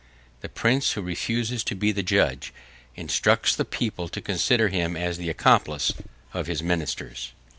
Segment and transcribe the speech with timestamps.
[0.39, 2.51] The prince who refuses to be the judge,
[2.95, 5.93] instructs the people to consider him as the accomplice,
[6.33, 7.33] of his ministers.